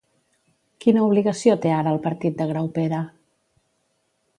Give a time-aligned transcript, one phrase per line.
[0.85, 3.07] Quina obligació té ara el partit de Graupera?